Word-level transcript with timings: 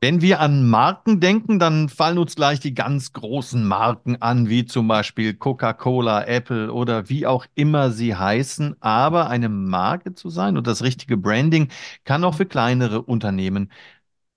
Wenn 0.00 0.20
wir 0.20 0.40
an 0.40 0.68
Marken 0.68 1.18
denken, 1.18 1.58
dann 1.58 1.88
fallen 1.88 2.18
uns 2.18 2.36
gleich 2.36 2.60
die 2.60 2.74
ganz 2.74 3.12
großen 3.12 3.66
Marken 3.66 4.20
an, 4.22 4.48
wie 4.48 4.64
zum 4.64 4.86
Beispiel 4.86 5.34
Coca-Cola, 5.34 6.24
Apple 6.24 6.72
oder 6.72 7.08
wie 7.08 7.26
auch 7.26 7.46
immer 7.54 7.90
sie 7.90 8.14
heißen. 8.14 8.76
Aber 8.80 9.28
eine 9.28 9.48
Marke 9.48 10.14
zu 10.14 10.30
sein 10.30 10.56
und 10.56 10.66
das 10.68 10.82
richtige 10.82 11.16
Branding 11.16 11.68
kann 12.04 12.22
auch 12.22 12.34
für 12.36 12.46
kleinere 12.46 13.02
Unternehmen 13.02 13.72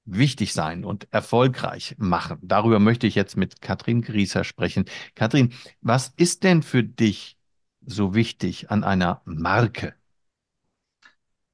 wichtig 0.06 0.54
sein 0.54 0.86
und 0.86 1.08
erfolgreich 1.12 1.96
machen. 2.00 2.40
Darüber 2.42 2.80
möchte 2.80 3.08
ich 3.08 3.16
jetzt 3.16 3.38
mit 3.38 3.62
Katrin 3.62 4.02
Grieser 4.02 4.44
sprechen. 4.44 4.86
Katrin, 5.16 5.54
was 5.82 6.14
ist 6.18 6.44
denn 6.44 6.64
für 6.64 6.84
dich 6.84 7.38
so 7.86 8.16
wichtig 8.16 8.72
an 8.72 8.84
einer 8.84 9.22
Marke? 9.26 9.96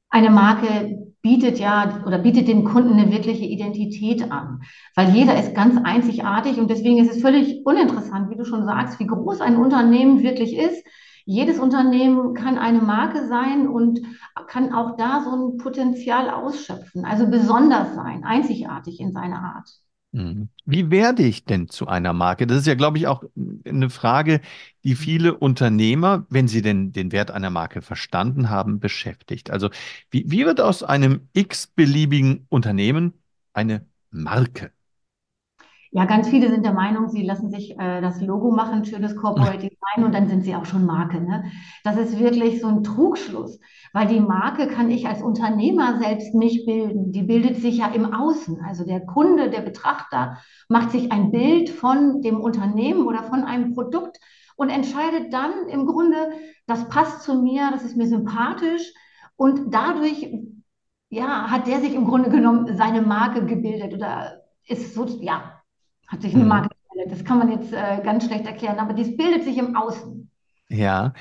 Eine 0.09 0.29
Marke 0.29 1.13
bietet 1.21 1.59
ja 1.59 2.03
oder 2.05 2.19
bietet 2.19 2.47
dem 2.47 2.63
Kunden 2.63 2.93
eine 2.93 3.11
wirkliche 3.11 3.43
Identität 3.43 4.31
an, 4.31 4.61
weil 4.95 5.09
jeder 5.09 5.37
ist 5.37 5.53
ganz 5.53 5.77
einzigartig 5.83 6.59
und 6.59 6.69
deswegen 6.69 6.99
ist 6.99 7.11
es 7.11 7.21
völlig 7.21 7.65
uninteressant, 7.65 8.29
wie 8.29 8.37
du 8.37 8.45
schon 8.45 8.65
sagst, 8.65 8.99
wie 8.99 9.07
groß 9.07 9.41
ein 9.41 9.57
Unternehmen 9.57 10.23
wirklich 10.23 10.55
ist. 10.55 10.85
Jedes 11.25 11.59
Unternehmen 11.59 12.33
kann 12.33 12.57
eine 12.57 12.79
Marke 12.79 13.27
sein 13.27 13.67
und 13.67 13.99
kann 14.47 14.73
auch 14.73 14.95
da 14.95 15.21
so 15.21 15.31
ein 15.31 15.57
Potenzial 15.57 16.29
ausschöpfen, 16.29 17.03
also 17.03 17.27
besonders 17.27 17.93
sein, 17.95 18.23
einzigartig 18.23 19.01
in 19.01 19.11
seiner 19.11 19.55
Art. 19.55 19.69
Mhm. 20.11 20.49
Wie 20.65 20.89
werde 20.89 21.23
ich 21.23 21.45
denn 21.45 21.69
zu 21.69 21.87
einer 21.87 22.13
Marke? 22.13 22.47
Das 22.47 22.59
ist 22.59 22.67
ja, 22.67 22.75
glaube 22.75 22.97
ich, 22.97 23.07
auch 23.07 23.23
eine 23.65 23.89
Frage, 23.89 24.41
die 24.83 24.95
viele 24.95 25.35
Unternehmer, 25.37 26.25
wenn 26.29 26.47
sie 26.47 26.61
denn 26.61 26.93
den 26.93 27.11
Wert 27.11 27.29
einer 27.31 27.49
Marke 27.49 27.81
verstanden 27.81 28.49
haben, 28.49 28.79
beschäftigt. 28.79 29.49
Also 29.51 29.69
wie, 30.09 30.23
wie 30.27 30.45
wird 30.45 30.61
aus 30.61 30.83
einem 30.83 31.27
x-beliebigen 31.33 32.45
Unternehmen 32.49 33.13
eine 33.53 33.85
Marke? 34.11 34.71
Ja, 35.97 36.05
ganz 36.05 36.29
viele 36.29 36.51
sind 36.51 36.63
der 36.63 36.75
Meinung, 36.75 37.09
sie 37.09 37.23
lassen 37.23 37.49
sich 37.49 37.71
äh, 37.71 38.01
das 38.01 38.21
Logo 38.21 38.51
machen, 38.51 38.85
schönes 38.85 39.15
Corporate 39.15 39.57
Design 39.57 40.05
und 40.05 40.13
dann 40.13 40.27
sind 40.27 40.43
sie 40.43 40.53
auch 40.53 40.65
schon 40.65 40.85
Marke. 40.85 41.19
Ne? 41.19 41.45
Das 41.83 41.97
ist 41.97 42.19
wirklich 42.19 42.61
so 42.61 42.67
ein 42.67 42.83
Trugschluss, 42.83 43.59
weil 43.93 44.05
die 44.05 44.19
Marke 44.19 44.67
kann 44.67 44.91
ich 44.91 45.07
als 45.07 45.23
Unternehmer 45.23 45.97
selbst 45.97 46.35
nicht 46.35 46.67
bilden. 46.67 47.11
Die 47.13 47.23
bildet 47.23 47.57
sich 47.57 47.79
ja 47.79 47.87
im 47.87 48.13
Außen. 48.13 48.61
Also 48.63 48.85
der 48.85 49.07
Kunde, 49.07 49.49
der 49.49 49.61
Betrachter 49.61 50.37
macht 50.69 50.91
sich 50.91 51.11
ein 51.11 51.31
Bild 51.31 51.71
von 51.71 52.21
dem 52.21 52.41
Unternehmen 52.41 53.07
oder 53.07 53.23
von 53.23 53.43
einem 53.43 53.73
Produkt 53.73 54.19
und 54.55 54.69
entscheidet 54.69 55.33
dann 55.33 55.67
im 55.67 55.87
Grunde, 55.87 56.29
das 56.67 56.87
passt 56.89 57.23
zu 57.23 57.41
mir, 57.41 57.71
das 57.71 57.83
ist 57.83 57.97
mir 57.97 58.07
sympathisch 58.07 58.93
und 59.35 59.73
dadurch 59.73 60.31
ja, 61.09 61.49
hat 61.49 61.65
der 61.65 61.79
sich 61.79 61.95
im 61.95 62.05
Grunde 62.05 62.29
genommen 62.29 62.77
seine 62.77 63.01
Marke 63.01 63.47
gebildet 63.47 63.95
oder 63.95 64.43
ist 64.67 64.93
so, 64.93 65.05
ja, 65.21 65.56
hat 66.07 66.21
sich 66.21 66.33
eine 66.33 66.43
mhm. 66.43 66.49
Marke 66.49 66.75
gebildet. 66.89 67.11
Das 67.11 67.25
kann 67.25 67.39
man 67.39 67.51
jetzt 67.51 67.73
äh, 67.73 68.01
ganz 68.03 68.25
schlecht 68.25 68.45
erklären, 68.45 68.79
aber 68.79 68.93
dies 68.93 69.15
bildet 69.15 69.43
sich 69.43 69.57
im 69.57 69.75
Außen. 69.75 70.29
Ja, 70.69 71.13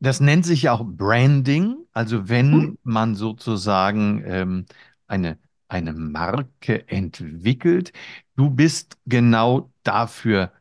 das 0.00 0.20
nennt 0.20 0.44
sich 0.44 0.62
ja 0.62 0.72
auch 0.72 0.84
Branding. 0.84 1.76
Also 1.92 2.28
wenn 2.28 2.52
hm? 2.52 2.78
man 2.82 3.14
sozusagen 3.14 4.22
ähm, 4.26 4.66
eine, 5.06 5.38
eine 5.68 5.92
Marke 5.92 6.88
entwickelt, 6.88 7.92
du 8.36 8.50
bist 8.50 8.96
genau 9.06 9.70
dafür 9.82 10.52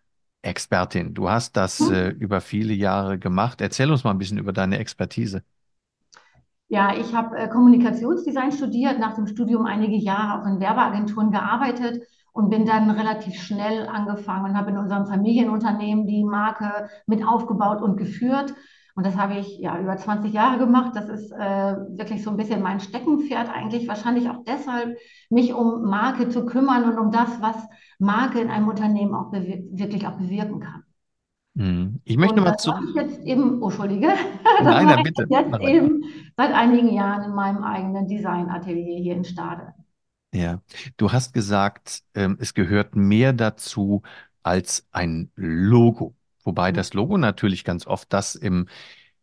Expertin. 0.41 1.13
Du 1.13 1.29
hast 1.29 1.57
das 1.57 1.79
hm? 1.79 1.93
äh, 1.93 2.09
über 2.09 2.41
viele 2.41 2.73
Jahre 2.73 3.17
gemacht. 3.17 3.61
Erzähl 3.61 3.91
uns 3.91 4.03
mal 4.03 4.11
ein 4.11 4.17
bisschen 4.17 4.37
über 4.37 4.53
deine 4.53 4.77
Expertise. 4.79 5.43
Ja, 6.67 6.95
ich 6.95 7.13
habe 7.15 7.37
äh, 7.37 7.47
Kommunikationsdesign 7.47 8.51
studiert, 8.51 8.99
nach 8.99 9.15
dem 9.15 9.27
Studium 9.27 9.65
einige 9.65 9.95
Jahre 9.95 10.41
auch 10.41 10.45
in 10.45 10.59
Werbeagenturen 10.59 11.31
gearbeitet 11.31 12.03
und 12.33 12.49
bin 12.49 12.65
dann 12.65 12.89
relativ 12.89 13.35
schnell 13.41 13.87
angefangen 13.87 14.51
und 14.51 14.57
habe 14.57 14.71
in 14.71 14.77
unserem 14.77 15.07
Familienunternehmen 15.07 16.07
die 16.07 16.23
Marke 16.23 16.89
mit 17.05 17.25
aufgebaut 17.25 17.81
und 17.81 17.97
geführt. 17.97 18.53
Und 18.95 19.05
das 19.05 19.15
habe 19.15 19.35
ich 19.35 19.59
ja 19.59 19.79
über 19.79 19.95
20 19.95 20.33
Jahre 20.33 20.57
gemacht. 20.57 20.91
Das 20.93 21.07
ist 21.07 21.31
äh, 21.31 21.37
wirklich 21.37 22.23
so 22.23 22.31
ein 22.31 22.37
bisschen 22.37 22.61
mein 22.61 22.81
Steckenpferd 22.81 23.49
eigentlich. 23.49 23.87
Wahrscheinlich 23.87 24.29
auch 24.29 24.43
deshalb, 24.45 24.97
mich 25.29 25.53
um 25.53 25.83
Marke 25.83 26.27
zu 26.27 26.45
kümmern 26.45 26.83
und 26.83 26.99
um 26.99 27.11
das, 27.11 27.41
was 27.41 27.55
Marke 27.97 28.41
in 28.41 28.49
einem 28.49 28.67
Unternehmen 28.67 29.15
auch 29.15 29.31
wirklich 29.31 30.05
auch 30.05 30.17
bewirken 30.17 30.59
kann. 30.59 30.83
Hm. 31.57 31.99
Ich 32.03 32.17
möchte 32.17 32.35
und 32.35 32.43
mal 32.43 32.57
zu. 32.57 32.71
Ich 32.89 32.95
jetzt 32.95 33.23
eben, 33.25 33.61
oh, 33.61 33.67
Entschuldige. 33.67 34.07
Nein, 34.63 34.85
nein, 34.85 35.03
bitte. 35.03 35.25
Jetzt 35.29 35.59
eben 35.61 36.03
seit 36.35 36.53
einigen 36.53 36.93
Jahren 36.93 37.23
in 37.23 37.35
meinem 37.35 37.63
eigenen 37.63 38.07
Designatelier 38.07 38.97
hier 38.97 39.15
in 39.15 39.23
Stade. 39.23 39.73
Ja, 40.33 40.61
du 40.97 41.11
hast 41.11 41.33
gesagt, 41.33 42.03
ähm, 42.13 42.37
es 42.39 42.53
gehört 42.53 42.95
mehr 42.95 43.33
dazu 43.33 44.03
als 44.43 44.87
ein 44.91 45.31
Logo. 45.35 46.15
Wobei 46.43 46.71
das 46.71 46.93
Logo 46.93 47.17
natürlich 47.17 47.63
ganz 47.63 47.87
oft 47.87 48.13
das 48.13 48.35
im, 48.35 48.67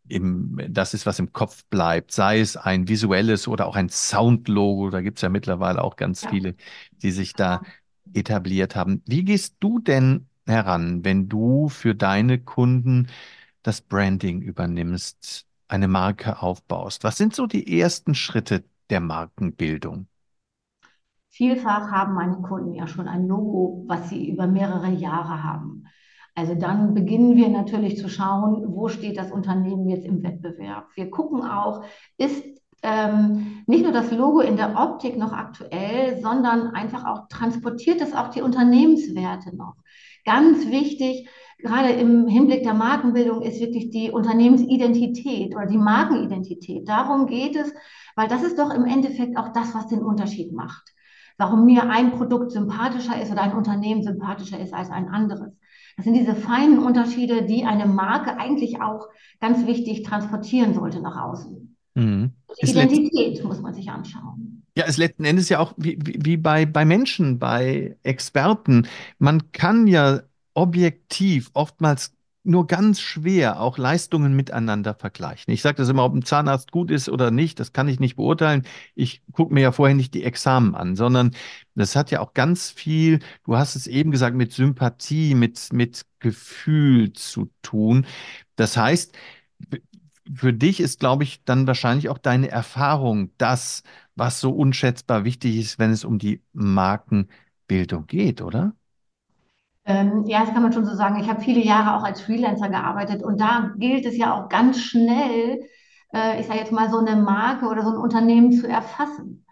im, 0.07 0.59
das 0.69 0.93
ist, 0.93 1.05
was 1.05 1.19
im 1.19 1.33
Kopf 1.33 1.65
bleibt, 1.65 2.11
sei 2.11 2.39
es 2.41 2.57
ein 2.57 2.87
visuelles 2.89 3.47
oder 3.47 3.67
auch 3.67 3.75
ein 3.77 3.89
Soundlogo. 3.89 4.89
Da 4.89 5.01
gibt 5.01 5.17
es 5.19 5.21
ja 5.23 5.29
mittlerweile 5.29 5.83
auch 5.83 5.95
ganz 5.95 6.23
Ja. 6.23 6.29
viele, 6.29 6.55
die 7.01 7.11
sich 7.11 7.35
da 7.35 7.61
etabliert 8.13 8.75
haben. 8.75 9.01
Wie 9.05 9.23
gehst 9.25 9.57
du 9.61 9.79
denn 9.79 10.27
heran, 10.45 11.05
wenn 11.05 11.29
du 11.29 11.69
für 11.69 11.95
deine 11.95 12.39
Kunden 12.39 13.07
das 13.63 13.81
Branding 13.81 14.41
übernimmst, 14.41 15.47
eine 15.69 15.87
Marke 15.89 16.41
aufbaust? 16.41 17.03
Was 17.05 17.17
sind 17.17 17.35
so 17.35 17.47
die 17.47 17.79
ersten 17.81 18.15
Schritte 18.15 18.65
der 18.89 19.01
Markenbildung? 19.01 20.07
Vielfach 21.37 21.91
haben 21.91 22.15
meine 22.15 22.37
Kunden 22.37 22.73
ja 22.73 22.87
schon 22.87 23.07
ein 23.07 23.27
Logo, 23.27 23.83
was 23.85 24.09
sie 24.09 24.27
über 24.27 24.47
mehrere 24.47 24.89
Jahre 24.89 25.43
haben. 25.43 25.83
Also 26.33 26.55
dann 26.55 26.95
beginnen 26.95 27.35
wir 27.35 27.47
natürlich 27.49 27.95
zu 27.97 28.09
schauen, 28.09 28.65
wo 28.69 28.87
steht 28.87 29.19
das 29.19 29.31
Unternehmen 29.31 29.87
jetzt 29.87 30.03
im 30.03 30.23
Wettbewerb. 30.23 30.87
Wir 30.95 31.11
gucken 31.11 31.43
auch, 31.43 31.83
ist 32.17 32.43
ähm, 32.81 33.63
nicht 33.67 33.83
nur 33.83 33.91
das 33.91 34.09
Logo 34.09 34.39
in 34.39 34.57
der 34.57 34.79
Optik 34.79 35.15
noch 35.15 35.31
aktuell, 35.31 36.19
sondern 36.23 36.71
einfach 36.71 37.05
auch 37.05 37.27
transportiert 37.27 38.01
es 38.01 38.13
auch 38.13 38.29
die 38.29 38.41
Unternehmenswerte 38.41 39.55
noch. 39.55 39.75
Ganz 40.25 40.65
wichtig, 40.71 41.29
gerade 41.59 41.89
im 41.89 42.27
Hinblick 42.27 42.63
der 42.63 42.73
Markenbildung, 42.73 43.43
ist 43.43 43.59
wirklich 43.59 43.91
die 43.91 44.09
Unternehmensidentität 44.09 45.55
oder 45.55 45.67
die 45.67 45.77
Markenidentität. 45.77 46.89
Darum 46.89 47.27
geht 47.27 47.55
es, 47.55 47.71
weil 48.15 48.27
das 48.27 48.41
ist 48.41 48.57
doch 48.57 48.73
im 48.73 48.85
Endeffekt 48.85 49.37
auch 49.37 49.49
das, 49.49 49.75
was 49.75 49.85
den 49.85 50.01
Unterschied 50.01 50.51
macht 50.51 50.96
warum 51.37 51.65
mir 51.65 51.89
ein 51.89 52.11
Produkt 52.11 52.51
sympathischer 52.51 53.21
ist 53.21 53.31
oder 53.31 53.41
ein 53.41 53.53
Unternehmen 53.53 54.03
sympathischer 54.03 54.59
ist 54.59 54.73
als 54.73 54.89
ein 54.89 55.07
anderes. 55.07 55.53
Das 55.95 56.05
sind 56.05 56.13
diese 56.13 56.35
feinen 56.35 56.79
Unterschiede, 56.79 57.43
die 57.43 57.65
eine 57.65 57.85
Marke 57.85 58.37
eigentlich 58.37 58.81
auch 58.81 59.07
ganz 59.39 59.65
wichtig 59.65 60.03
transportieren 60.03 60.73
sollte 60.73 61.01
nach 61.01 61.21
außen. 61.21 61.75
Mhm. 61.95 62.31
Die 62.61 62.69
Identität 62.69 63.43
muss 63.43 63.61
man 63.61 63.73
sich 63.73 63.89
anschauen. 63.89 64.63
Ja, 64.77 64.85
es 64.87 64.97
letzten 64.97 65.25
Endes 65.25 65.49
ja 65.49 65.59
auch 65.59 65.73
wie, 65.77 65.97
wie, 66.03 66.19
wie 66.23 66.37
bei, 66.37 66.67
bei 66.67 66.85
Menschen, 66.85 67.39
bei 67.39 67.97
Experten. 68.03 68.87
Man 69.17 69.51
kann 69.51 69.87
ja 69.87 70.21
objektiv 70.53 71.49
oftmals 71.53 72.16
nur 72.47 72.67
ganz 72.67 73.01
schwer 73.01 73.59
auch 73.59 73.77
Leistungen 73.77 74.35
miteinander 74.35 74.95
vergleichen. 74.95 75.53
Ich 75.53 75.61
sage 75.61 75.77
das 75.77 75.89
immer, 75.89 76.05
ob 76.05 76.13
ein 76.15 76.23
Zahnarzt 76.23 76.71
gut 76.71 76.91
ist 76.91 77.09
oder 77.09 77.29
nicht, 77.29 77.59
das 77.59 77.73
kann 77.73 77.87
ich 77.87 77.99
nicht 77.99 78.15
beurteilen. 78.15 78.63
Ich 78.95 79.21
gucke 79.33 79.53
mir 79.53 79.61
ja 79.61 79.71
vorher 79.71 79.95
nicht 79.95 80.13
die 80.13 80.23
Examen 80.23 80.73
an, 80.73 80.95
sondern 80.95 81.35
das 81.75 81.95
hat 81.95 82.09
ja 82.11 82.21
auch 82.21 82.33
ganz 82.33 82.71
viel, 82.71 83.19
du 83.45 83.57
hast 83.57 83.75
es 83.75 83.87
eben 83.87 84.11
gesagt, 84.11 84.35
mit 84.35 84.53
Sympathie, 84.53 85.35
mit, 85.35 85.73
mit 85.73 86.05
Gefühl 86.19 87.13
zu 87.13 87.51
tun. 87.61 88.05
Das 88.55 88.77
heißt, 88.77 89.13
für 90.33 90.53
dich 90.53 90.79
ist, 90.79 90.99
glaube 90.99 91.23
ich, 91.23 91.43
dann 91.43 91.67
wahrscheinlich 91.67 92.09
auch 92.09 92.17
deine 92.17 92.49
Erfahrung 92.49 93.31
das, 93.37 93.83
was 94.15 94.39
so 94.39 94.51
unschätzbar 94.51 95.23
wichtig 95.23 95.57
ist, 95.57 95.79
wenn 95.79 95.91
es 95.91 96.03
um 96.03 96.19
die 96.19 96.41
Markenbildung 96.53 98.07
geht, 98.07 98.41
oder? 98.41 98.73
Ähm, 99.87 100.25
ja, 100.25 100.41
das 100.41 100.53
kann 100.53 100.63
man 100.63 100.73
schon 100.73 100.85
so 100.85 100.93
sagen. 100.95 101.19
Ich 101.19 101.29
habe 101.29 101.41
viele 101.41 101.61
Jahre 101.63 101.97
auch 101.97 102.03
als 102.03 102.21
Freelancer 102.21 102.67
gearbeitet 102.67 103.23
und 103.23 103.39
da 103.39 103.71
gilt 103.77 104.05
es 104.05 104.17
ja 104.17 104.33
auch 104.33 104.49
ganz 104.49 104.79
schnell, 104.81 105.61
äh, 106.13 106.39
ich 106.39 106.47
sage 106.47 106.59
jetzt 106.59 106.73
mal, 106.73 106.89
so 106.89 106.97
eine 106.97 107.15
Marke 107.15 107.67
oder 107.67 107.83
so 107.83 107.91
ein 107.91 107.97
Unternehmen 107.97 108.51
zu 108.51 108.67
erfassen. 108.67 109.45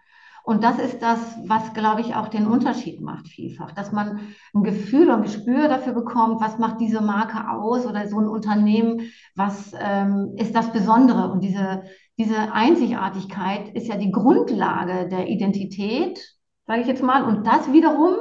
Und 0.44 0.62
das 0.62 0.78
ist 0.78 1.02
das, 1.02 1.18
was, 1.46 1.74
glaube 1.74 2.02
ich, 2.02 2.14
auch 2.14 2.28
den 2.28 2.46
Unterschied 2.46 3.00
macht 3.00 3.26
vielfach, 3.26 3.72
dass 3.72 3.90
man 3.90 4.20
ein 4.54 4.62
Gefühl 4.62 5.08
und 5.08 5.16
ein 5.16 5.22
Gespür 5.22 5.66
dafür 5.68 5.92
bekommt, 5.92 6.40
was 6.40 6.58
macht 6.58 6.80
diese 6.80 7.00
Marke 7.00 7.50
aus 7.50 7.84
oder 7.84 8.06
so 8.06 8.20
ein 8.20 8.28
Unternehmen, 8.28 9.10
was 9.34 9.72
ähm, 9.80 10.34
ist 10.36 10.54
das 10.54 10.70
Besondere. 10.70 11.32
Und 11.32 11.40
diese, 11.42 11.82
diese 12.16 12.52
Einzigartigkeit 12.52 13.70
ist 13.74 13.88
ja 13.88 13.96
die 13.96 14.12
Grundlage 14.12 15.08
der 15.08 15.26
Identität, 15.28 16.20
sage 16.66 16.82
ich 16.82 16.86
jetzt 16.86 17.02
mal. 17.02 17.24
Und 17.24 17.44
das 17.44 17.72
wiederum, 17.72 18.14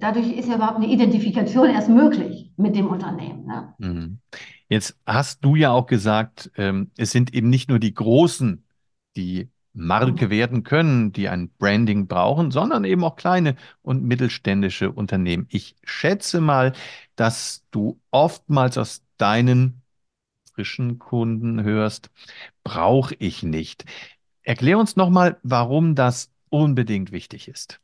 dadurch 0.00 0.32
ist 0.32 0.48
ja 0.48 0.56
überhaupt 0.56 0.76
eine 0.76 0.88
Identifikation 0.88 1.70
erst 1.70 1.88
möglich 1.88 2.52
mit 2.56 2.76
dem 2.76 2.86
Unternehmen. 2.88 3.46
Ne? 3.46 3.74
Mhm. 3.78 4.18
Jetzt 4.68 4.98
hast 5.06 5.44
du 5.44 5.56
ja 5.56 5.70
auch 5.70 5.86
gesagt, 5.86 6.50
ähm, 6.56 6.90
es 6.96 7.10
sind 7.10 7.34
eben 7.34 7.50
nicht 7.50 7.68
nur 7.68 7.78
die 7.78 7.94
Großen, 7.94 8.64
die 9.16 9.48
Marke 9.74 10.30
werden 10.30 10.62
können, 10.62 11.12
die 11.12 11.28
ein 11.28 11.50
Branding 11.58 12.06
brauchen, 12.06 12.50
sondern 12.50 12.84
eben 12.84 13.02
auch 13.02 13.16
kleine 13.16 13.56
und 13.82 14.04
mittelständische 14.04 14.92
Unternehmen. 14.92 15.46
Ich 15.50 15.74
schätze 15.82 16.40
mal, 16.40 16.72
dass 17.16 17.64
du 17.72 18.00
oftmals 18.10 18.78
aus 18.78 19.02
deinen 19.18 19.82
frischen 20.54 21.00
Kunden 21.00 21.64
hörst, 21.64 22.10
brauche 22.62 23.16
ich 23.18 23.42
nicht. 23.42 23.84
Erklär 24.42 24.78
uns 24.78 24.94
nochmal, 24.94 25.38
warum 25.42 25.96
das 25.96 26.30
unbedingt 26.50 27.10
wichtig 27.10 27.48
ist. 27.48 27.80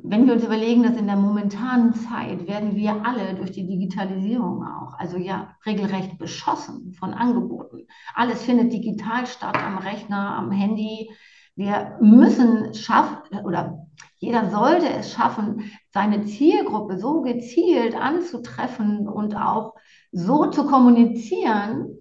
Wenn 0.00 0.26
wir 0.26 0.34
uns 0.34 0.44
überlegen, 0.44 0.84
dass 0.84 0.96
in 0.96 1.08
der 1.08 1.16
momentanen 1.16 1.92
Zeit 1.92 2.46
werden 2.46 2.76
wir 2.76 3.04
alle 3.04 3.34
durch 3.34 3.50
die 3.50 3.66
Digitalisierung 3.66 4.64
auch, 4.64 4.94
also 4.96 5.16
ja, 5.16 5.56
regelrecht 5.66 6.18
beschossen 6.18 6.92
von 6.92 7.12
Angeboten. 7.14 7.86
Alles 8.14 8.42
findet 8.42 8.72
digital 8.72 9.26
statt, 9.26 9.56
am 9.56 9.78
Rechner, 9.78 10.36
am 10.36 10.52
Handy. 10.52 11.10
Wir 11.56 11.98
müssen 12.00 12.74
schaffen, 12.74 13.40
oder 13.44 13.88
jeder 14.18 14.50
sollte 14.50 14.88
es 14.88 15.12
schaffen, 15.12 15.70
seine 15.90 16.24
Zielgruppe 16.24 16.98
so 16.98 17.22
gezielt 17.22 17.96
anzutreffen 17.96 19.08
und 19.08 19.34
auch 19.34 19.74
so 20.12 20.46
zu 20.46 20.66
kommunizieren, 20.66 21.98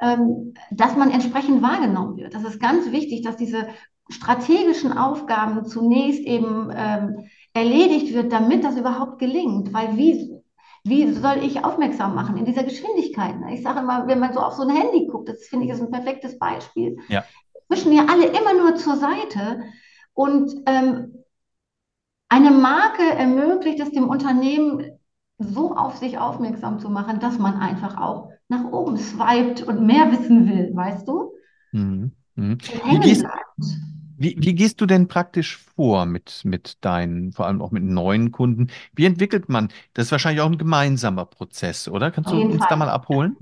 ähm, 0.00 0.54
dass 0.70 0.96
man 0.96 1.10
entsprechend 1.10 1.60
wahrgenommen 1.60 2.16
wird. 2.16 2.34
Das 2.34 2.44
ist 2.44 2.60
ganz 2.60 2.92
wichtig, 2.92 3.22
dass 3.22 3.36
diese 3.36 3.66
strategischen 4.08 4.96
Aufgaben 4.96 5.64
zunächst 5.66 6.20
eben 6.20 6.70
ähm, 6.74 7.28
erledigt 7.52 8.14
wird, 8.14 8.32
damit 8.32 8.64
das 8.64 8.76
überhaupt 8.76 9.18
gelingt. 9.18 9.72
Weil 9.72 9.96
wie, 9.96 10.42
wie 10.84 11.12
soll 11.12 11.38
ich 11.42 11.64
aufmerksam 11.64 12.14
machen 12.14 12.36
in 12.36 12.44
dieser 12.44 12.64
Geschwindigkeit? 12.64 13.38
Ne? 13.40 13.54
Ich 13.54 13.62
sage 13.62 13.80
immer, 13.80 14.06
wenn 14.06 14.20
man 14.20 14.32
so 14.32 14.40
auf 14.40 14.54
so 14.54 14.62
ein 14.62 14.74
Handy 14.74 15.06
guckt, 15.06 15.28
das 15.28 15.46
finde 15.46 15.66
ich 15.66 15.72
ist 15.72 15.80
ein 15.80 15.90
perfektes 15.90 16.38
Beispiel. 16.38 16.98
Ja. 17.08 17.24
Zwischen 17.68 17.92
ja 17.92 18.06
alle 18.08 18.26
immer 18.26 18.54
nur 18.54 18.76
zur 18.76 18.96
Seite 18.96 19.62
und 20.14 20.52
ähm, 20.66 21.24
eine 22.28 22.50
Marke 22.50 23.02
ermöglicht 23.02 23.80
es 23.80 23.90
dem 23.90 24.08
Unternehmen 24.08 24.98
so 25.38 25.74
auf 25.76 25.96
sich 25.98 26.18
aufmerksam 26.18 26.78
zu 26.78 26.90
machen, 26.90 27.20
dass 27.20 27.38
man 27.38 27.54
einfach 27.54 27.96
auch 27.98 28.30
nach 28.48 28.64
oben 28.64 28.96
swiped 28.96 29.62
und 29.62 29.84
mehr 29.84 30.10
wissen 30.12 30.48
will, 30.48 30.74
weißt 30.74 31.06
du? 31.06 31.32
Mhm. 31.72 32.12
Mhm. 32.36 32.58
Wie, 32.84 33.00
gehst, 33.00 33.26
wie, 34.18 34.36
wie, 34.38 34.54
gehst 34.54 34.80
du 34.80 34.86
denn 34.86 35.08
praktisch 35.08 35.58
vor 35.76 36.06
mit, 36.06 36.42
mit 36.44 36.84
deinen, 36.84 37.32
vor 37.32 37.46
allem 37.46 37.60
auch 37.62 37.70
mit 37.70 37.84
neuen 37.84 38.32
Kunden? 38.32 38.68
Wie 38.94 39.04
entwickelt 39.04 39.48
man? 39.48 39.68
Das 39.94 40.06
ist 40.06 40.12
wahrscheinlich 40.12 40.40
auch 40.40 40.50
ein 40.50 40.58
gemeinsamer 40.58 41.26
Prozess, 41.26 41.88
oder? 41.88 42.10
Kannst 42.10 42.30
du 42.30 42.40
uns 42.40 42.58
Fall. 42.58 42.66
da 42.68 42.76
mal 42.76 42.88
abholen? 42.88 43.36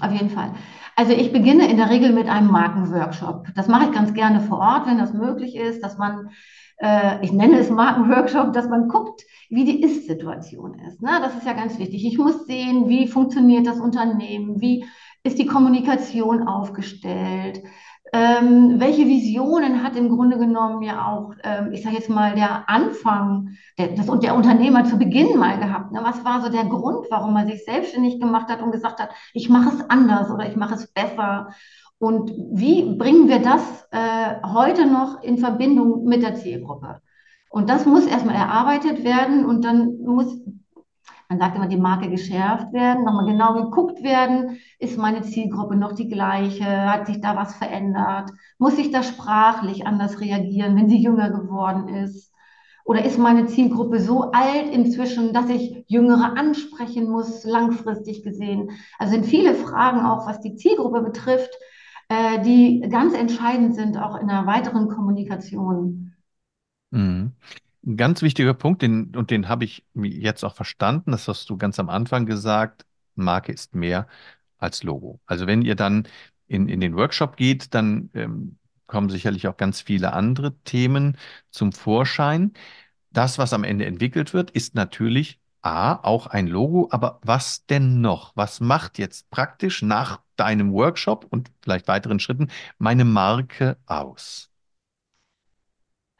Auf 0.00 0.12
jeden 0.12 0.30
Fall. 0.30 0.54
Also 0.96 1.12
ich 1.12 1.32
beginne 1.32 1.70
in 1.70 1.76
der 1.76 1.90
Regel 1.90 2.12
mit 2.12 2.28
einem 2.28 2.50
Markenworkshop. 2.50 3.46
Das 3.54 3.68
mache 3.68 3.86
ich 3.86 3.92
ganz 3.92 4.12
gerne 4.12 4.40
vor 4.40 4.58
Ort, 4.58 4.86
wenn 4.86 4.98
das 4.98 5.12
möglich 5.12 5.54
ist, 5.54 5.84
dass 5.84 5.96
man, 5.98 6.30
äh, 6.78 7.24
ich 7.24 7.32
nenne 7.32 7.58
es 7.58 7.70
Markenworkshop, 7.70 8.52
dass 8.52 8.68
man 8.68 8.88
guckt, 8.88 9.22
wie 9.48 9.64
die 9.64 9.82
Ist-Situation 9.82 10.74
ist. 10.80 11.00
Ne? 11.00 11.10
Das 11.20 11.36
ist 11.36 11.46
ja 11.46 11.52
ganz 11.52 11.78
wichtig. 11.78 12.04
Ich 12.04 12.18
muss 12.18 12.46
sehen, 12.46 12.88
wie 12.88 13.06
funktioniert 13.06 13.66
das 13.66 13.78
Unternehmen, 13.78 14.60
wie 14.60 14.84
ist 15.22 15.38
die 15.38 15.46
Kommunikation 15.46 16.48
aufgestellt, 16.48 17.62
ähm, 18.12 18.80
welche 18.80 19.06
Visionen 19.06 19.82
hat 19.82 19.96
im 19.96 20.08
Grunde 20.08 20.38
genommen 20.38 20.82
ja 20.82 21.06
auch, 21.06 21.34
ähm, 21.42 21.72
ich 21.72 21.82
sage 21.82 21.96
jetzt 21.96 22.08
mal, 22.08 22.34
der 22.34 22.68
Anfang, 22.68 23.56
der, 23.78 23.88
das, 23.88 24.06
der 24.20 24.34
Unternehmer 24.34 24.84
zu 24.84 24.98
Beginn 24.98 25.38
mal 25.38 25.58
gehabt? 25.58 25.92
Ne? 25.92 26.00
Was 26.02 26.24
war 26.24 26.42
so 26.42 26.50
der 26.50 26.64
Grund, 26.64 27.06
warum 27.10 27.36
er 27.36 27.46
sich 27.46 27.64
selbstständig 27.64 28.20
gemacht 28.20 28.48
hat 28.48 28.62
und 28.62 28.72
gesagt 28.72 29.00
hat, 29.00 29.10
ich 29.34 29.48
mache 29.48 29.74
es 29.74 29.90
anders 29.90 30.30
oder 30.30 30.48
ich 30.48 30.56
mache 30.56 30.74
es 30.74 30.86
besser? 30.92 31.48
Und 31.98 32.30
wie 32.52 32.94
bringen 32.94 33.28
wir 33.28 33.40
das 33.40 33.88
äh, 33.90 34.46
heute 34.46 34.86
noch 34.86 35.22
in 35.22 35.38
Verbindung 35.38 36.04
mit 36.04 36.22
der 36.22 36.36
Zielgruppe? 36.36 37.00
Und 37.50 37.68
das 37.68 37.86
muss 37.86 38.06
erstmal 38.06 38.36
erarbeitet 38.36 39.04
werden 39.04 39.44
und 39.44 39.64
dann 39.64 39.98
muss 39.98 40.38
man 41.28 41.38
sagt 41.38 41.56
immer, 41.56 41.68
die 41.68 41.76
Marke 41.76 42.08
geschärft 42.08 42.72
werden, 42.72 43.04
nochmal 43.04 43.26
genau 43.26 43.54
geguckt 43.54 44.02
werden, 44.02 44.58
ist 44.78 44.96
meine 44.96 45.22
Zielgruppe 45.22 45.76
noch 45.76 45.92
die 45.92 46.08
gleiche, 46.08 46.64
hat 46.64 47.06
sich 47.06 47.20
da 47.20 47.36
was 47.36 47.54
verändert, 47.54 48.30
muss 48.58 48.78
ich 48.78 48.90
da 48.90 49.02
sprachlich 49.02 49.86
anders 49.86 50.20
reagieren, 50.20 50.76
wenn 50.76 50.88
sie 50.88 51.02
jünger 51.02 51.30
geworden 51.30 51.88
ist? 51.88 52.32
Oder 52.84 53.04
ist 53.04 53.18
meine 53.18 53.44
Zielgruppe 53.44 54.00
so 54.00 54.30
alt 54.32 54.70
inzwischen, 54.72 55.34
dass 55.34 55.50
ich 55.50 55.84
Jüngere 55.88 56.38
ansprechen 56.38 57.10
muss, 57.10 57.44
langfristig 57.44 58.22
gesehen? 58.22 58.70
Also 58.98 59.12
sind 59.12 59.26
viele 59.26 59.54
Fragen 59.54 60.00
auch, 60.00 60.26
was 60.26 60.40
die 60.40 60.56
Zielgruppe 60.56 61.02
betrifft, 61.02 61.50
äh, 62.08 62.40
die 62.40 62.80
ganz 62.88 63.12
entscheidend 63.12 63.74
sind, 63.74 63.98
auch 63.98 64.18
in 64.18 64.28
der 64.28 64.46
weiteren 64.46 64.88
Kommunikation. 64.88 66.14
Mhm. 66.90 67.32
Ein 67.86 67.96
ganz 67.96 68.22
wichtiger 68.22 68.54
Punkt, 68.54 68.82
den, 68.82 69.14
und 69.16 69.30
den 69.30 69.48
habe 69.48 69.64
ich 69.64 69.84
jetzt 69.94 70.44
auch 70.44 70.54
verstanden, 70.54 71.12
das 71.12 71.28
hast 71.28 71.48
du 71.48 71.56
ganz 71.56 71.78
am 71.78 71.88
Anfang 71.88 72.26
gesagt, 72.26 72.86
Marke 73.14 73.52
ist 73.52 73.74
mehr 73.74 74.08
als 74.58 74.82
Logo. 74.82 75.20
Also 75.26 75.46
wenn 75.46 75.62
ihr 75.62 75.74
dann 75.76 76.06
in, 76.48 76.68
in 76.68 76.80
den 76.80 76.96
Workshop 76.96 77.36
geht, 77.36 77.74
dann 77.74 78.10
ähm, 78.14 78.58
kommen 78.86 79.10
sicherlich 79.10 79.46
auch 79.48 79.56
ganz 79.56 79.80
viele 79.80 80.12
andere 80.12 80.58
Themen 80.64 81.16
zum 81.50 81.72
Vorschein. 81.72 82.52
Das, 83.10 83.38
was 83.38 83.52
am 83.52 83.64
Ende 83.64 83.86
entwickelt 83.86 84.34
wird, 84.34 84.50
ist 84.50 84.74
natürlich 84.74 85.40
A, 85.62 85.94
auch 85.94 86.26
ein 86.28 86.46
Logo, 86.46 86.88
aber 86.90 87.20
was 87.22 87.66
denn 87.66 88.00
noch? 88.00 88.32
Was 88.36 88.60
macht 88.60 88.98
jetzt 88.98 89.30
praktisch 89.30 89.82
nach 89.82 90.20
deinem 90.36 90.72
Workshop 90.72 91.26
und 91.30 91.50
vielleicht 91.62 91.88
weiteren 91.88 92.20
Schritten 92.20 92.48
meine 92.78 93.04
Marke 93.04 93.76
aus? 93.86 94.50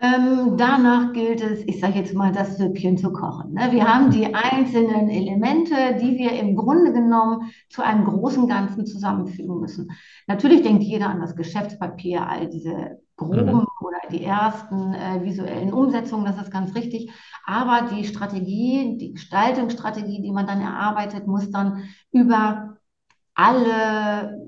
Ähm, 0.01 0.57
danach 0.57 1.13
gilt 1.13 1.41
es, 1.41 1.65
ich 1.67 1.81
sage 1.81 1.99
jetzt 1.99 2.15
mal, 2.15 2.31
das 2.31 2.57
Süppchen 2.57 2.97
zu 2.97 3.13
kochen. 3.13 3.55
Ne? 3.55 3.73
Wir 3.73 3.85
haben 3.85 4.13
die 4.13 4.33
einzelnen 4.33 5.11
Elemente, 5.11 5.75
die 6.01 6.17
wir 6.17 6.39
im 6.39 6.55
Grunde 6.55 6.93
genommen 6.93 7.51
zu 7.69 7.83
einem 7.83 8.05
großen 8.05 8.47
Ganzen 8.47 8.87
zusammenfügen 8.87 9.59
müssen. 9.59 9.91
Natürlich 10.29 10.63
denkt 10.63 10.85
jeder 10.85 11.09
an 11.09 11.21
das 11.21 11.35
Geschäftspapier, 11.35 12.29
all 12.29 12.49
diese 12.49 13.01
groben 13.17 13.57
mhm. 13.57 13.67
oder 13.81 13.99
die 14.13 14.23
ersten 14.23 14.95
äh, 14.95 15.25
visuellen 15.25 15.73
Umsetzungen, 15.73 16.25
das 16.25 16.41
ist 16.41 16.53
ganz 16.53 16.77
richtig. 16.77 17.11
Aber 17.45 17.89
die 17.93 18.05
Strategie, 18.05 18.97
die 18.99 19.15
Gestaltungsstrategie, 19.15 20.23
die 20.23 20.31
man 20.31 20.47
dann 20.47 20.61
erarbeitet, 20.61 21.27
muss 21.27 21.51
dann 21.51 21.89
über 22.13 22.79
alle 23.35 24.48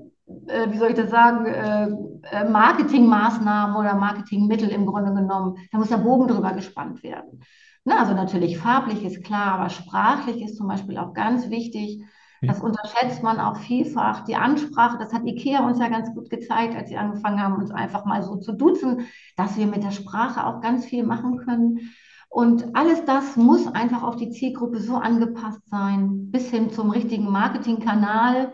wie 0.71 0.77
soll 0.77 0.89
ich 0.89 0.95
das 0.95 1.09
sagen, 1.09 1.45
äh, 1.45 1.89
äh, 2.31 2.49
Marketingmaßnahmen 2.49 3.75
oder 3.75 3.95
Marketingmittel 3.95 4.69
im 4.69 4.85
Grunde 4.85 5.13
genommen, 5.13 5.57
da 5.71 5.77
muss 5.77 5.89
der 5.89 5.97
Bogen 5.97 6.27
drüber 6.27 6.53
gespannt 6.53 7.03
werden. 7.03 7.43
Na, 7.83 7.99
also 7.99 8.13
natürlich 8.13 8.57
farblich 8.57 9.03
ist 9.03 9.23
klar, 9.23 9.53
aber 9.53 9.69
sprachlich 9.69 10.41
ist 10.41 10.57
zum 10.57 10.67
Beispiel 10.67 10.97
auch 10.97 11.13
ganz 11.13 11.49
wichtig. 11.49 12.03
Das 12.43 12.59
unterschätzt 12.59 13.21
man 13.21 13.39
auch 13.39 13.57
vielfach. 13.57 14.23
Die 14.25 14.35
Ansprache, 14.35 14.97
das 14.97 15.13
hat 15.13 15.25
IKEA 15.25 15.63
uns 15.65 15.79
ja 15.79 15.89
ganz 15.89 16.11
gut 16.13 16.29
gezeigt, 16.31 16.75
als 16.75 16.89
sie 16.89 16.97
angefangen 16.97 17.41
haben, 17.41 17.55
uns 17.55 17.69
einfach 17.69 18.05
mal 18.05 18.23
so 18.23 18.35
zu 18.37 18.53
duzen, 18.53 19.07
dass 19.35 19.57
wir 19.57 19.67
mit 19.67 19.83
der 19.83 19.91
Sprache 19.91 20.45
auch 20.45 20.59
ganz 20.59 20.85
viel 20.85 21.03
machen 21.03 21.37
können. 21.37 21.91
Und 22.29 22.75
alles 22.75 23.05
das 23.05 23.35
muss 23.35 23.67
einfach 23.67 24.01
auf 24.03 24.15
die 24.15 24.31
Zielgruppe 24.31 24.79
so 24.79 24.95
angepasst 24.95 25.67
sein, 25.69 26.31
bis 26.31 26.49
hin 26.49 26.71
zum 26.71 26.89
richtigen 26.89 27.29
Marketingkanal 27.29 28.53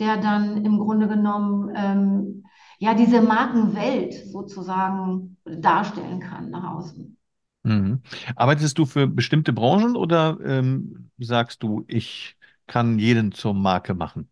der 0.00 0.16
dann 0.16 0.64
im 0.64 0.78
Grunde 0.78 1.06
genommen 1.06 1.72
ähm, 1.76 2.44
ja 2.78 2.94
diese 2.94 3.20
Markenwelt 3.20 4.14
sozusagen 4.32 5.36
darstellen 5.44 6.20
kann 6.20 6.50
nach 6.50 6.76
außen. 6.76 7.16
Mhm. 7.62 8.00
Arbeitest 8.36 8.78
du 8.78 8.86
für 8.86 9.06
bestimmte 9.06 9.52
Branchen 9.52 9.94
oder 9.96 10.38
ähm, 10.42 11.10
sagst 11.18 11.62
du, 11.62 11.84
ich 11.88 12.36
kann 12.66 12.98
jeden 12.98 13.32
zur 13.32 13.52
Marke 13.54 13.94
machen? 13.94 14.28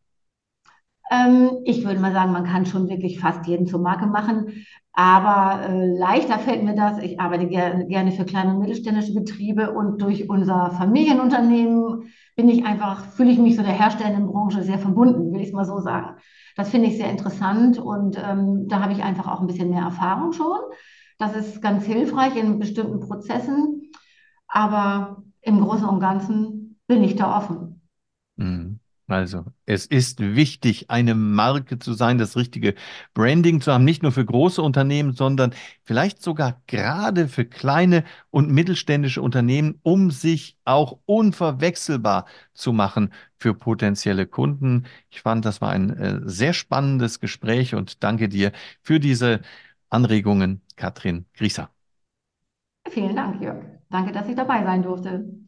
Ähm, 1.10 1.50
ich 1.64 1.84
würde 1.84 2.00
mal 2.00 2.12
sagen, 2.12 2.32
man 2.32 2.44
kann 2.44 2.66
schon 2.66 2.88
wirklich 2.88 3.18
fast 3.18 3.46
jeden 3.46 3.66
zur 3.66 3.80
Marke 3.80 4.06
machen. 4.06 4.66
Aber 4.92 5.62
äh, 5.68 5.98
leichter 5.98 6.38
fällt 6.38 6.64
mir 6.64 6.74
das. 6.74 6.98
Ich 6.98 7.20
arbeite 7.20 7.46
ger 7.46 7.84
gerne 7.84 8.12
für 8.12 8.24
kleine 8.24 8.54
und 8.54 8.60
mittelständische 8.60 9.14
Betriebe 9.14 9.70
und 9.72 10.02
durch 10.02 10.28
unser 10.28 10.70
Familienunternehmen 10.72 12.12
bin 12.38 12.48
ich 12.48 12.64
einfach, 12.64 13.04
fühle 13.04 13.32
ich 13.32 13.38
mich 13.38 13.56
so 13.56 13.62
der 13.62 13.72
herstellenden 13.72 14.28
Branche 14.28 14.62
sehr 14.62 14.78
verbunden, 14.78 15.32
will 15.32 15.40
ich 15.40 15.48
es 15.48 15.52
mal 15.52 15.64
so 15.64 15.80
sagen. 15.80 16.20
Das 16.54 16.70
finde 16.70 16.86
ich 16.86 16.96
sehr 16.96 17.10
interessant 17.10 17.80
und 17.80 18.16
ähm, 18.16 18.68
da 18.68 18.80
habe 18.80 18.92
ich 18.92 19.02
einfach 19.02 19.26
auch 19.26 19.40
ein 19.40 19.48
bisschen 19.48 19.70
mehr 19.70 19.82
Erfahrung 19.82 20.32
schon. 20.32 20.60
Das 21.18 21.34
ist 21.34 21.60
ganz 21.60 21.84
hilfreich 21.84 22.36
in 22.36 22.60
bestimmten 22.60 23.00
Prozessen, 23.00 23.90
aber 24.46 25.24
im 25.40 25.60
Großen 25.60 25.88
und 25.88 25.98
Ganzen 25.98 26.78
bin 26.86 27.02
ich 27.02 27.16
da 27.16 27.36
offen. 27.36 27.82
Mhm. 28.36 28.77
Also, 29.08 29.46
es 29.64 29.86
ist 29.86 30.20
wichtig, 30.20 30.90
eine 30.90 31.14
Marke 31.14 31.78
zu 31.78 31.94
sein, 31.94 32.18
das 32.18 32.36
richtige 32.36 32.74
Branding 33.14 33.62
zu 33.62 33.72
haben, 33.72 33.84
nicht 33.84 34.02
nur 34.02 34.12
für 34.12 34.24
große 34.24 34.60
Unternehmen, 34.60 35.14
sondern 35.14 35.54
vielleicht 35.82 36.22
sogar 36.22 36.60
gerade 36.66 37.26
für 37.26 37.46
kleine 37.46 38.04
und 38.28 38.50
mittelständische 38.50 39.22
Unternehmen, 39.22 39.80
um 39.82 40.10
sich 40.10 40.58
auch 40.66 40.98
unverwechselbar 41.06 42.26
zu 42.52 42.74
machen 42.74 43.14
für 43.38 43.54
potenzielle 43.54 44.26
Kunden. 44.26 44.84
Ich 45.08 45.22
fand, 45.22 45.46
das 45.46 45.62
war 45.62 45.70
ein 45.70 45.88
äh, 45.96 46.20
sehr 46.24 46.52
spannendes 46.52 47.18
Gespräch 47.18 47.74
und 47.74 48.04
danke 48.04 48.28
dir 48.28 48.52
für 48.82 49.00
diese 49.00 49.40
Anregungen, 49.88 50.60
Katrin 50.76 51.24
Grieser. 51.32 51.70
Vielen 52.90 53.16
Dank, 53.16 53.40
Jörg. 53.40 53.64
Danke, 53.88 54.12
dass 54.12 54.28
ich 54.28 54.36
dabei 54.36 54.62
sein 54.64 54.82
durfte. 54.82 55.47